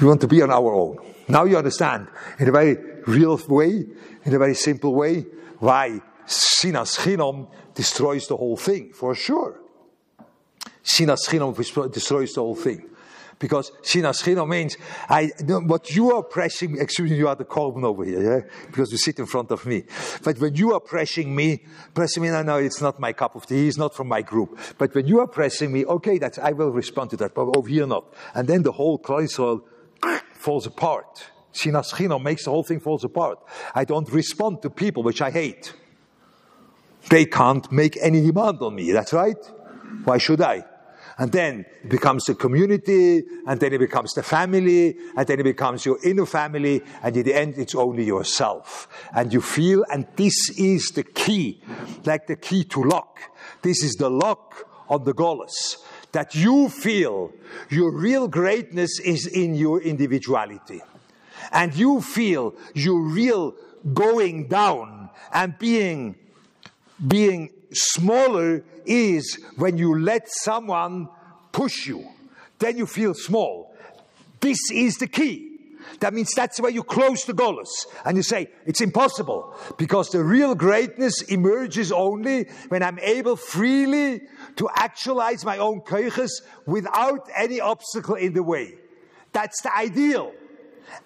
[0.00, 0.98] We want to be on our own.
[1.28, 2.76] Now you understand, in a very
[3.06, 3.86] real way,
[4.24, 5.26] in a very simple way,
[5.58, 9.60] why Sinas Chinom destroys the whole thing, for sure.
[10.84, 11.56] Sinas Chinom
[11.92, 12.90] destroys the whole thing.
[13.38, 14.76] Because Sinas Chinom means,
[15.08, 15.30] I,
[15.66, 18.40] what you are pressing, excuse me, you are the Korban over here, yeah?
[18.66, 19.84] Because you sit in front of me.
[20.22, 23.46] But when you are pressing me, pressing me, no, no, it's not my cup of
[23.46, 24.58] tea, it's not from my group.
[24.78, 27.68] But when you are pressing me, okay, that's, I will respond to that, but over
[27.68, 28.12] here not.
[28.34, 29.62] And then the whole Klal
[30.32, 31.30] falls apart.
[31.52, 33.38] Sinas Chinom makes the whole thing falls apart.
[33.74, 35.72] I don't respond to people which I hate.
[37.10, 39.36] They can't make any demand on me, that's right?
[40.04, 40.64] Why should I?
[41.16, 45.44] And then it becomes a community, and then it becomes the family, and then it
[45.44, 48.88] becomes your inner family, and in the end, it's only yourself.
[49.14, 51.62] And you feel, and this is the key,
[52.04, 53.20] like the key to lock.
[53.62, 55.76] This is the lock on the Golas.
[56.12, 57.32] That you feel
[57.70, 60.80] your real greatness is in your individuality.
[61.50, 63.54] And you feel your real
[63.92, 66.16] going down and being,
[67.06, 71.08] being smaller is when you let someone
[71.52, 72.06] push you.
[72.58, 73.74] Then you feel small.
[74.40, 75.54] This is the key.
[76.00, 77.68] That means that's where you close the golas
[78.04, 84.22] and you say it's impossible because the real greatness emerges only when I'm able freely
[84.56, 88.74] to actualize my own keuches without any obstacle in the way.
[89.32, 90.32] That's the ideal.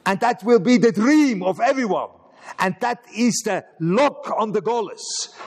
[0.07, 2.11] And that will be the dream of everyone.
[2.59, 5.01] And that is the lock on the golas.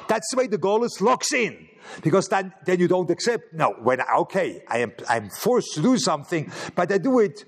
[0.07, 1.67] That's the way the golas locks in.
[2.03, 5.97] Because then, then you don't accept, no, when, okay, I am, I'm forced to do
[5.97, 7.43] something, but I do it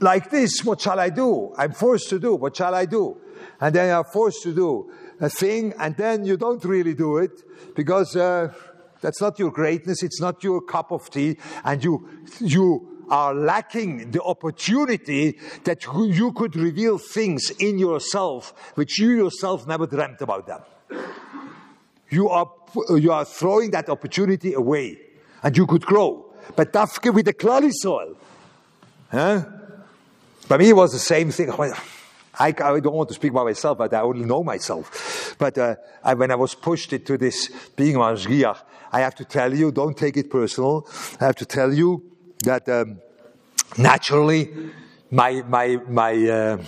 [0.00, 0.64] like this.
[0.64, 1.54] What shall I do?
[1.56, 2.34] I'm forced to do.
[2.34, 3.18] What shall I do?
[3.60, 7.42] And then you're forced to do a thing, and then you don't really do it
[7.74, 8.52] because uh,
[9.00, 10.02] that's not your greatness.
[10.02, 12.08] It's not your cup of tea, and you,
[12.40, 19.66] you are lacking the opportunity that you could reveal things in yourself which you yourself
[19.66, 20.60] never dreamt about them.
[22.08, 22.50] You are,
[22.90, 24.98] you are throwing that opportunity away
[25.42, 26.24] and you could grow.
[26.54, 28.16] But dafke with the clay soil.
[29.10, 29.44] Huh?
[30.48, 31.50] By me, it was the same thing.
[31.50, 31.72] I,
[32.38, 35.34] I, don't want to speak about myself, but I only know myself.
[35.38, 38.58] But uh, I, when I was pushed into this being Mashgiach,
[38.92, 40.86] I have to tell you, don't take it personal.
[41.20, 43.00] I have to tell you that um,
[43.78, 44.52] naturally
[45.10, 46.58] my my my uh,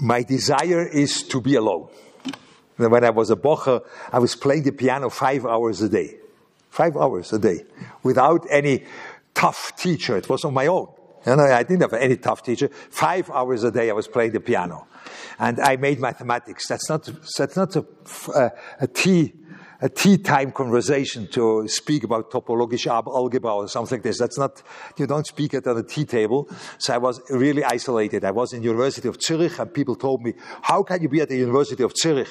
[0.00, 1.88] my desire is to be alone.
[2.76, 6.16] When I was a bocher, I was playing the piano five hours a day,
[6.70, 7.64] five hours a day,
[8.04, 8.84] without any
[9.34, 10.16] tough teacher.
[10.16, 10.88] It was on my own.
[11.26, 12.68] Know, I didn't have any tough teacher.
[12.68, 14.86] Five hours a day I was playing the piano.
[15.38, 16.68] And I made mathematics.
[16.68, 17.84] That's not, that's not a,
[18.34, 19.34] a, a tea,
[19.80, 24.18] a tea time conversation to speak about topologische algebra or something like this.
[24.18, 24.62] That's not,
[24.96, 26.48] you don't speak it on a tea table.
[26.78, 28.24] So I was really isolated.
[28.24, 31.28] I was in University of Zurich and people told me, how can you be at
[31.28, 32.28] the University of Zurich?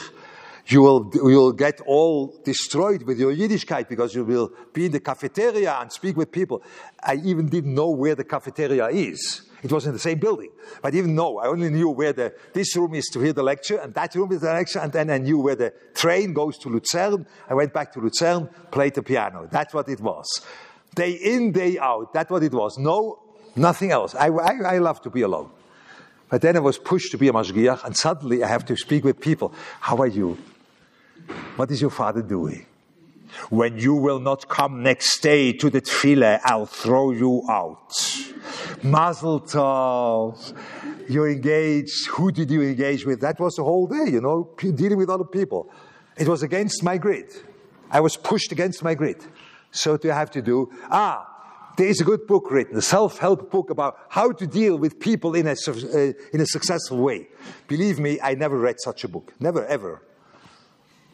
[0.70, 4.92] you will, you will get all destroyed with your Yiddishkeit because you will be in
[4.92, 6.62] the cafeteria and speak with people.
[7.02, 9.47] I even didn't know where the cafeteria is.
[9.70, 10.50] It was in the same building.
[10.82, 13.78] But even know, I only knew where the, this room is to hear the lecture,
[13.78, 16.70] and that room is the lecture, and then I knew where the train goes to
[16.70, 17.28] Lucerne.
[17.50, 19.50] I went back to Lucerne, played the piano.
[19.52, 20.42] That's what it was.
[20.96, 22.14] Day in, day out.
[22.14, 22.78] That's what it was.
[22.78, 23.20] No,
[23.58, 24.16] nothing else.
[24.16, 25.50] I, I, I love to be alone.
[26.30, 29.04] But then I was pushed to be a mashgiach, and suddenly I have to speak
[29.04, 29.54] with people.
[29.82, 30.38] How are you?
[31.58, 32.66] What is your father doing?
[33.50, 37.94] When you will not come next day to the tefillah, I'll throw you out.
[38.84, 40.54] Mazel tov.
[41.10, 42.08] You're engaged.
[42.08, 43.22] Who did you engage with?
[43.22, 45.72] That was the whole day, you know, dealing with other people.
[46.18, 47.34] It was against my grid.
[47.90, 49.24] I was pushed against my grid.
[49.72, 50.72] So what do I have to do?
[50.90, 51.28] Ah,
[51.78, 55.36] there is a good book written, a self-help book about how to deal with people
[55.36, 57.28] in a, uh, in a successful way.
[57.68, 59.34] Believe me, I never read such a book.
[59.40, 60.02] Never, ever.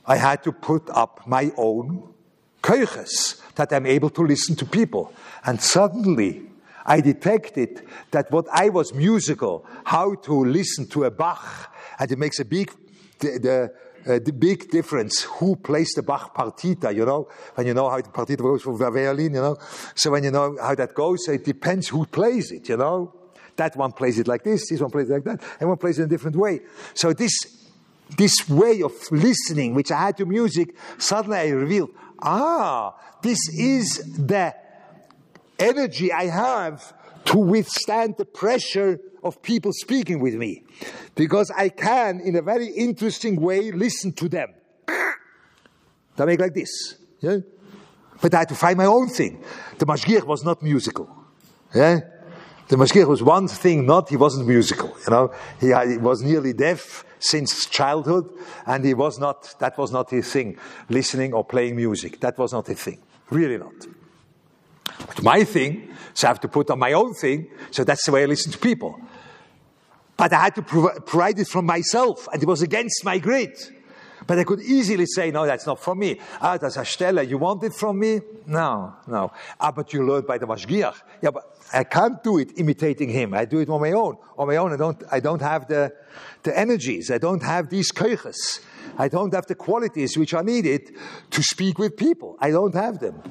[0.06, 2.14] I had to put up my own
[2.62, 5.14] keuches that I'm able to listen to people.
[5.46, 6.44] And suddenly,
[6.86, 12.18] I detected that what I was musical, how to listen to a Bach, and it
[12.18, 12.72] makes a big,
[13.20, 17.74] the, the, uh, the big difference who plays the Bach partita, you know, when you
[17.74, 19.58] know how the partita goes for the violin, you know.
[19.96, 23.14] So when you know how that goes, it depends who plays it, you know.
[23.56, 26.00] That one plays it like this, this one plays it like that, and one plays
[26.00, 26.62] it in a different way.
[26.96, 27.63] So this
[28.18, 33.98] this way of listening, which I had to music, suddenly I revealed, ah, this is
[34.18, 34.54] the
[35.60, 36.94] energy I have
[37.26, 40.64] to withstand the pressure of people speaking with me.
[41.16, 44.54] Because I can, in a very interesting way, listen to them.
[46.16, 46.96] They make like this.
[47.22, 47.38] Yeah?
[48.22, 49.44] But I had to find my own thing.
[49.80, 51.10] The Mashgiach was not musical.
[51.74, 52.02] Yeah?
[52.68, 54.96] The Mashgiach was one thing, not, he wasn't musical.
[55.06, 58.30] You know, he, uh, he was nearly deaf since childhood,
[58.66, 60.58] and he was not, that was not his thing,
[60.90, 62.20] listening or playing music.
[62.20, 63.00] That was not his thing.
[63.30, 63.74] Really not.
[65.08, 68.12] But my thing, so I have to put on my own thing, so that's the
[68.12, 69.00] way I listen to people.
[70.16, 73.58] But I had to provide it from myself, and it was against my grid.
[74.26, 76.20] But I could easily say, no, that's not from me.
[76.42, 77.28] Ah, that's a stelle.
[77.28, 78.22] You want it from me?
[78.46, 79.32] No, no.
[79.60, 80.96] Ah, but you learned by the Mashgiach.
[81.22, 83.34] Yeah, but I can't do it imitating him.
[83.34, 84.18] I do it on my own.
[84.38, 85.94] On my own, I don't, I don't have the,
[86.44, 87.12] the energies.
[87.12, 88.62] I don't have these keuches.
[88.98, 90.92] I don't have the qualities which are needed
[91.32, 92.38] to speak with people.
[92.40, 93.22] I don't have them.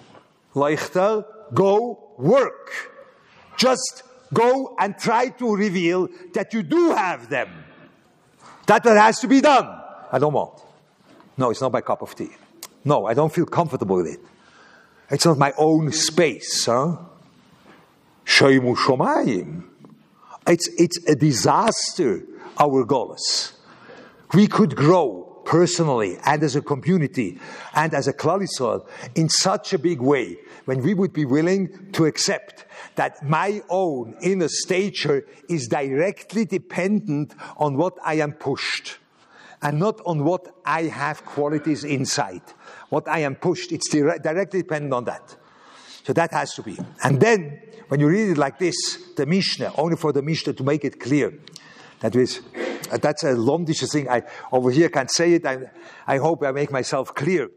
[0.55, 1.25] Leichter,
[1.55, 2.71] go work.
[3.57, 4.03] Just
[4.35, 7.49] go and try to reveal that you do have them.
[8.67, 9.67] That has to be done.
[10.11, 10.63] I don't want.
[11.37, 12.31] No, it's not my cup of tea.
[12.85, 14.21] No, I don't feel comfortable with it.
[15.11, 16.97] It's not my own space, huh?
[20.47, 22.23] It's, it's a disaster,
[22.59, 23.53] our golas.
[24.35, 27.39] We could grow personally and as a community
[27.75, 32.07] and as a Klal in such a big way when we would be willing to
[32.07, 32.65] accept
[32.95, 38.99] that my own inner stature is directly dependent on what I am pushed
[39.63, 42.43] and not on what I have qualities inside.
[42.89, 45.37] What I am pushed, it's directly dependent on that.
[46.05, 46.77] So that has to be.
[47.05, 48.75] And then, when you read it like this,
[49.17, 51.39] the Mishnah, only for the Mishnah to make it clear,
[52.01, 52.41] that is,
[52.91, 54.09] uh, that's a lomdishe thing.
[54.09, 55.47] I over here can't say it.
[55.47, 55.71] I,
[56.07, 57.49] I hope I make myself clear.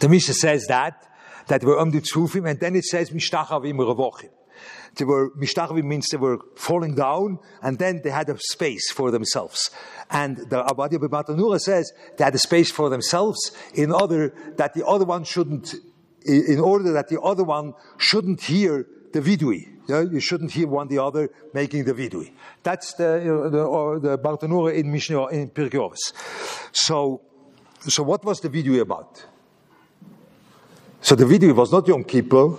[0.00, 1.06] The Mishnah says that,
[1.48, 4.30] that we're um the Tzfufim, and then it says, Mishtachavim Revochim.
[4.96, 9.10] They were, Mishtachvim means they were falling down and then they had a space for
[9.10, 9.70] themselves.
[10.10, 14.86] And the Abadia Bibatanura says they had a space for themselves in order that the
[14.86, 15.74] other one shouldn't,
[16.26, 19.68] in order that the other one shouldn't hear the vidui.
[19.88, 20.02] Yeah?
[20.02, 22.32] You shouldn't hear one the other making the vidui.
[22.62, 25.96] That's the, uh, the, uh, the Bartanura in Mishnah, in Pirkei
[26.72, 27.22] So,
[27.80, 29.24] so what was the vidui about?
[31.00, 32.58] So the vidui was not Yom Kippur,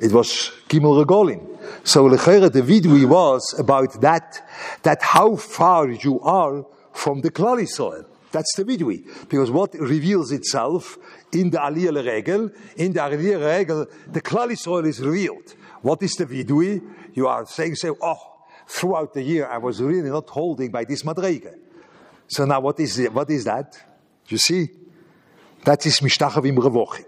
[0.00, 1.46] it was Gimel Regolin.
[1.84, 4.46] So Lechera, the vidui was about that,
[4.82, 8.06] that how far you are from the Klal Yisrael.
[8.32, 9.04] That's the vidui.
[9.28, 10.98] Because what reveals itself
[11.32, 15.54] in the Aliyah Regel, in the Aliyah Regel, the Klal Yisrael is revealed.
[15.82, 16.82] What is the vidui?
[17.14, 18.16] You are saying, say, oh,
[18.66, 21.54] throughout the year I was really not holding by this madrege.
[22.28, 23.78] So now what is, what is that?
[24.28, 24.70] You see?
[25.64, 27.04] That is mishtachavim revochim.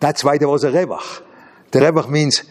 [0.00, 1.22] That's why there was a revach.
[1.70, 2.44] The revach means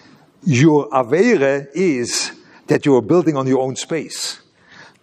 [0.44, 2.32] your Avere is
[2.68, 4.42] that you are building on your own space.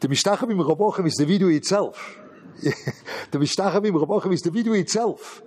[0.01, 2.19] The Mishtachavim Rabochem is the vidui itself.
[2.61, 5.43] the Mishtachavim Rabochem is the vidui itself.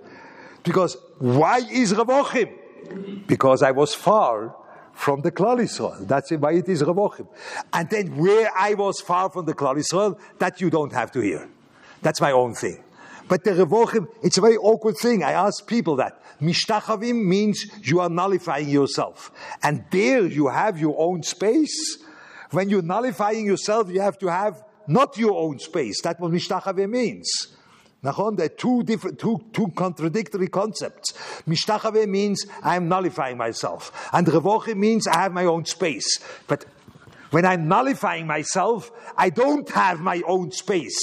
[0.62, 3.26] Because why is Rabochem?
[3.26, 4.56] Because I was far
[4.92, 6.06] from the Klal Yisrael.
[6.06, 7.28] That's why it is Ravochim.
[7.72, 11.20] And then where I was far from the Klal Yisrael, that you don't have to
[11.20, 11.48] hear.
[12.02, 12.82] That's my own thing.
[13.28, 15.22] But the Revochim, it's a very awkward thing.
[15.22, 16.22] I ask people that.
[16.40, 19.32] Mishtachavim means you are nullifying yourself.
[19.62, 21.98] And there you have your own space.
[22.50, 26.00] When you're nullifying yourself, you have to have not your own space.
[26.00, 27.56] That's what Mishtachavim means.
[28.04, 31.12] Nachon, there are two different, two, two contradictory concepts.
[31.46, 34.08] Mishtachave means I'm nullifying myself.
[34.12, 36.20] And Revoche means I have my own space.
[36.46, 36.66] But
[37.36, 40.96] when I'm nullifying myself, I don't have my own space.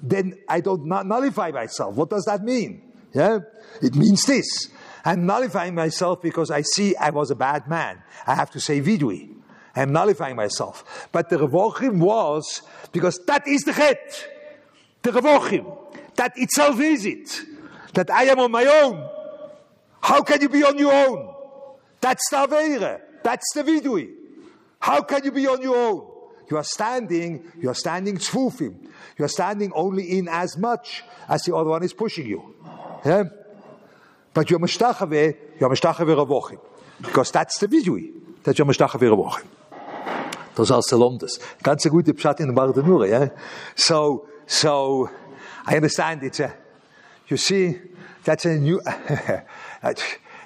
[0.00, 1.96] Then I don't nullify myself.
[1.96, 2.80] What does that mean?
[3.12, 3.40] Yeah?
[3.82, 4.68] It means this.
[5.04, 8.00] I'm nullifying myself because I see I was a bad man.
[8.24, 9.34] I have to say vidui.
[9.74, 11.08] I'm nullifying myself.
[11.10, 12.62] But the Revochim was,
[12.92, 14.28] because that is the chet.
[15.02, 15.76] The Revochim.
[16.14, 17.40] That itself is it.
[17.94, 19.10] That I am on my own.
[20.02, 21.34] How can you be on your own?
[22.00, 23.00] That's the Avere.
[23.24, 24.19] That's the Vidui.
[24.80, 26.06] How can you be on your own?
[26.50, 28.74] You are standing, you are standing tzfufim.
[29.16, 32.56] You are standing only in as much as the other one is pushing you.
[33.04, 33.24] Yeah?
[34.34, 36.58] But you're mishtachave, you're mishtachave ravochim.
[37.00, 38.12] Because that's the vidui,
[38.42, 39.46] that you're mishtachave ravochim.
[40.56, 41.38] Das heißt Salomdas.
[41.62, 43.30] Ganz a gute Pshat in the yeah?
[43.76, 45.08] So, so,
[45.64, 46.52] I understand it's a,
[47.28, 47.78] you see,
[48.24, 48.80] that's a new,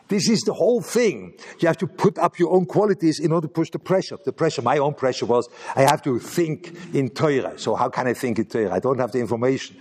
[0.09, 1.35] this is the whole thing.
[1.61, 4.19] You have to put up your own qualities in order to push the pressure.
[4.23, 7.59] The pressure, my own pressure was, I have to think in Torah.
[7.59, 8.73] So how can I think in Torah?
[8.73, 9.77] I don't have the information.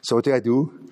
[0.00, 0.88] So what do I do?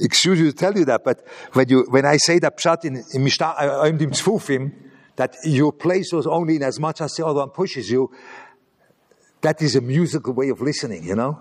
[0.00, 3.02] Excuse me to tell you that, but when you, when I say that pshat in,
[3.12, 4.72] in Mishnah, uh, uh, I'm Tzfufim,
[5.16, 8.12] that your place was only in as much as the other one pushes you,
[9.40, 11.40] that is a musical way of listening, you know?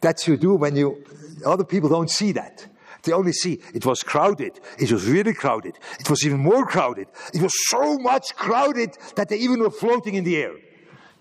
[0.00, 1.04] That's you do when you,
[1.44, 2.66] other people don't see that.
[3.02, 4.60] They only see it was crowded.
[4.78, 5.78] It was really crowded.
[5.98, 7.08] It was even more crowded.
[7.32, 10.52] It was so much crowded that they even were floating in the air.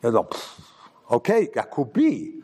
[0.03, 0.29] You know,
[1.11, 2.35] okay, that could be.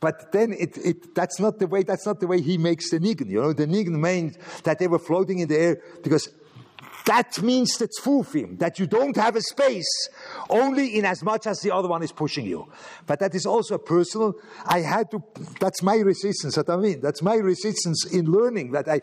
[0.00, 3.00] But then it, it, that's not the way, that's not the way he makes the
[3.00, 3.28] nigun.
[3.28, 6.28] You know, the nigun means that they were floating in the air because
[7.08, 10.08] that means the tzfufim, that you don't have a space
[10.50, 12.70] only in as much as the other one is pushing you.
[13.06, 14.34] But that is also a personal.
[14.66, 15.22] I had to,
[15.58, 17.00] that's my resistance, that I mean.
[17.00, 19.00] That's my resistance in learning, that I,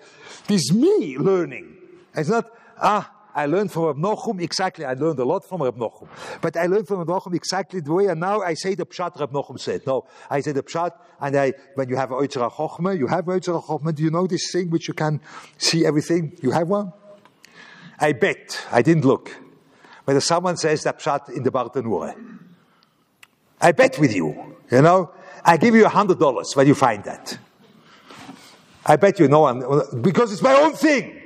[0.47, 1.77] this me learning.
[2.13, 2.47] It's not,
[2.79, 4.85] ah, I learned from Reb Nochum exactly.
[4.85, 6.07] I learned a lot from Reb Nochum,
[6.41, 8.05] but I learned from Reb Nochum exactly the way.
[8.05, 9.81] And now I say the pshat Reb Nochum said.
[9.87, 13.61] No, I say the pshat, and I when you have oitzera chochma, you have oitzera
[13.61, 13.93] chochma.
[13.93, 15.19] Do you know this thing which you can
[15.57, 16.37] see everything?
[16.41, 16.93] You have one.
[17.99, 19.35] I bet, I didn't look,
[20.03, 22.15] whether someone says that pshat in the Bartanura.
[23.61, 25.11] I bet with you, you know,
[25.43, 27.37] I give you a hundred dollars when you find that.
[28.85, 29.63] I bet you no one,
[30.01, 31.21] because it's my own thing.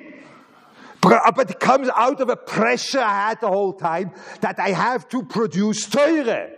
[1.04, 4.12] Uh, but it comes out of a pressure I had the whole time
[4.42, 6.52] that I have to produce Teure.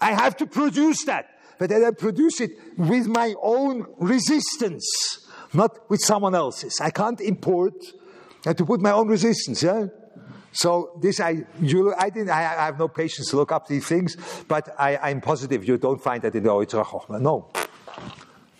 [0.00, 1.38] I have to produce that.
[1.58, 6.80] But then I produce it with my own resistance, not with someone else's.
[6.80, 7.74] I can't import
[8.44, 9.86] and to put my own resistance, yeah?
[10.52, 13.86] So this I, you, I didn't, I, I, have no patience to look up these
[13.86, 14.16] things,
[14.48, 17.20] but I, am positive you don't find that in the Oitzra Chochmah.
[17.20, 17.50] No.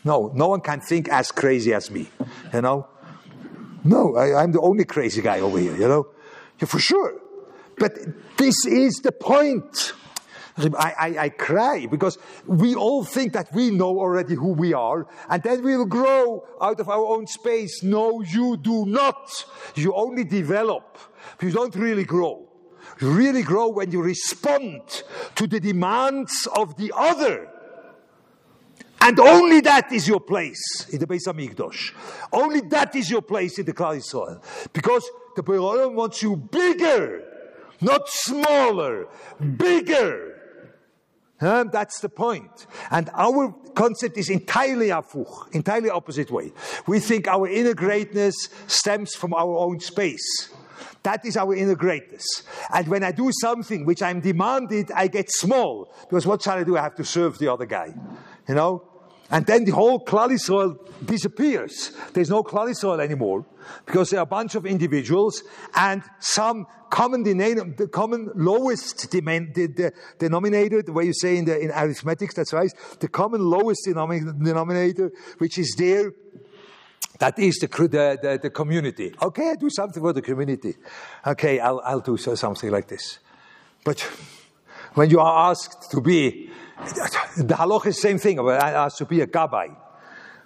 [0.04, 2.08] No, no one can think as crazy as me,
[2.54, 2.86] you know?
[3.82, 6.06] No, I, am the only crazy guy over here, you know?
[6.60, 7.14] Yeah, for sure.
[7.76, 7.98] But
[8.36, 9.94] this is the point.
[10.56, 15.06] I, I, I, cry because we all think that we know already who we are
[15.28, 17.82] and then we'll grow out of our own space.
[17.82, 19.44] No, you do not.
[19.74, 20.98] You only develop.
[21.40, 22.48] You don't really grow.
[23.00, 25.02] You really grow when you respond
[25.36, 27.48] to the demands of the other.
[29.00, 31.94] And only that is your place in the Beis Hamikdash.
[32.32, 34.42] Only that is your place in the Klal Yisrael.
[34.72, 37.22] Because the Beis wants you bigger,
[37.80, 39.08] not smaller,
[39.56, 40.29] bigger.
[41.40, 42.66] That's the point.
[42.90, 46.52] And our concept is entirely afuch, entirely opposite way.
[46.86, 48.34] We think our inner greatness
[48.66, 50.50] stems from our own space.
[51.02, 52.24] That is our inner greatness.
[52.72, 55.94] And when I do something which I'm demanded, I get small.
[56.02, 56.76] Because what shall I do?
[56.76, 57.94] I have to serve the other guy.
[58.46, 58.89] You know?
[59.30, 61.92] And then the whole Klal Yisrael disappears.
[62.12, 63.46] There's no Klal Yisrael anymore
[63.86, 70.82] because there are a bunch of individuals and some common denominator, the common lowest denominator,
[70.82, 75.12] the way you say in, the, in arithmetics, that's right, the common lowest denom- denominator,
[75.38, 76.12] which is there
[77.20, 79.12] That is the, the, the, the, community.
[79.20, 80.74] Okay, I do something for the community.
[81.26, 83.18] Okay, I'll, I'll do something like this.
[83.84, 84.00] But
[84.94, 86.49] when you are asked to be,
[87.36, 89.76] the halach is the same thing, asked to be a gabbai.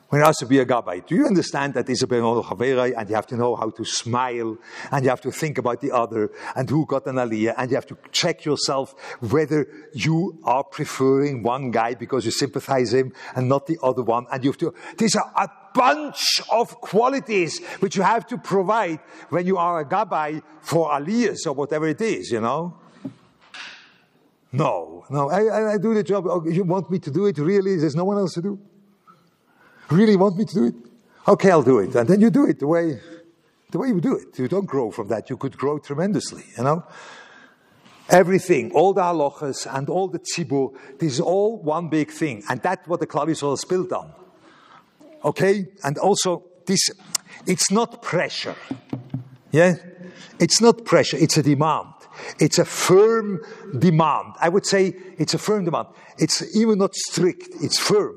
[0.09, 3.09] When you're asked to be a gabbai, do you understand that is a chaverai and
[3.09, 4.57] you have to know how to smile
[4.91, 7.77] and you have to think about the other and who got an aliyah and you
[7.77, 13.49] have to check yourself whether you are preferring one guy because you sympathize him and
[13.49, 17.97] not the other one and you have to, these are a bunch of qualities which
[17.97, 18.99] you have to provide
[19.31, 22.77] when you are a gabbai for aliyahs or whatever it is, you know.
[24.55, 26.27] No, no, I, I, do the job.
[26.29, 27.39] Oh, you want me to do it?
[27.39, 27.77] Really?
[27.77, 28.59] There's no one else to do?
[29.91, 30.75] Really want me to do it?
[31.27, 31.95] Okay, I'll do it.
[31.97, 33.01] And then you do it the way,
[33.73, 34.39] the way you do it.
[34.39, 35.29] You don't grow from that.
[35.29, 36.85] You could grow tremendously, you know?
[38.11, 42.45] Everything, all the halachas and all the tzibur, this is all one big thing.
[42.49, 44.13] And that's what the Klal Yisrael is built on.
[45.25, 45.67] Okay?
[45.83, 46.91] And also, this,
[47.45, 48.57] it's not pressure.
[49.51, 49.75] Yeah?
[50.39, 51.94] It's not pressure, it's a demand.
[52.39, 53.41] It's a firm
[53.79, 54.35] demand.
[54.41, 55.89] I would say it's a firm demand.
[56.19, 58.17] It's even not strict, it's firm.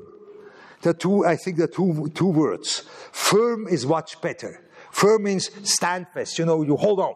[0.86, 2.88] Are two, I think are two, two words.
[3.12, 4.64] Firm is much better.
[4.92, 6.38] Firm means stand fast.
[6.38, 7.14] You know, you hold on.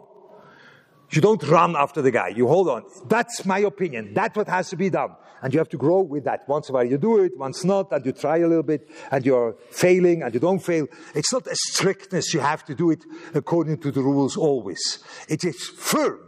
[1.11, 2.29] You don't run after the guy.
[2.29, 2.85] You hold on.
[3.07, 4.15] That's my opinion.
[4.15, 5.15] That's what has to be done.
[5.43, 6.49] And you have to grow with that.
[6.49, 8.89] Once in a while you do it, once not, and you try a little bit,
[9.11, 10.87] and you're failing, and you don't fail.
[11.15, 12.33] It's not a strictness.
[12.33, 13.05] You have to do it
[13.35, 14.99] according to the rules always.
[15.29, 16.21] It is firm.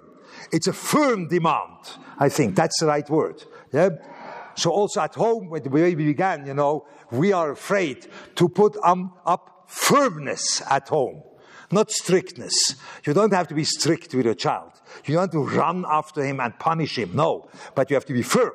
[0.52, 1.78] It's a firm demand.
[2.18, 3.42] I think that's the right word.
[3.72, 3.90] Yeah?
[4.56, 9.12] So also at home, when we began, you know, we are afraid to put um,
[9.26, 11.22] up firmness at home,
[11.70, 12.76] not strictness.
[13.04, 14.72] You don't have to be strict with your child.
[15.04, 17.14] You don't have to run after him and punish him.
[17.14, 18.52] No, but you have to be firm.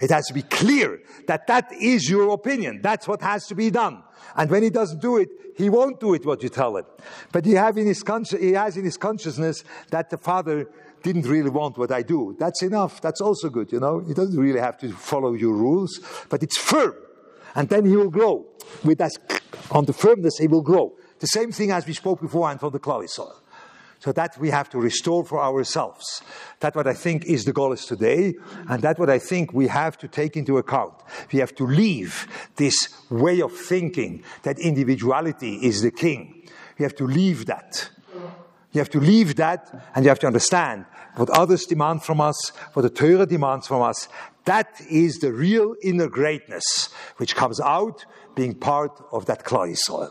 [0.00, 2.80] It has to be clear that that is your opinion.
[2.82, 4.02] That's what has to be done.
[4.34, 6.86] And when he doesn't do it, he won't do it what you tell him.
[7.32, 10.70] But he, have in his he has in his consciousness that the father
[11.02, 12.36] didn't really want what I do.
[12.38, 13.00] That's enough.
[13.00, 14.00] That's also good, you know.
[14.00, 16.94] He doesn't really have to follow your rules, but it's firm.
[17.54, 18.46] And then he will grow.
[18.84, 19.12] With that,
[19.70, 20.94] on the firmness, he will grow.
[21.18, 23.34] The same thing as we spoke before and for the Klal Yisrael.
[23.98, 26.22] So that we have to restore for ourselves.
[26.58, 28.34] That's what I think is the goal is today,
[28.66, 30.94] and that's what I think we have to take into account.
[31.30, 32.26] We have to leave
[32.56, 36.48] this way of thinking that individuality is the king.
[36.78, 37.90] We have to leave that.
[38.72, 40.84] You have to leave that and you have to understand
[41.16, 44.08] what others demand from us, what the Torah demands from us.
[44.44, 48.04] That is the real inner greatness which comes out
[48.34, 50.10] being part of that Klal Yisrael.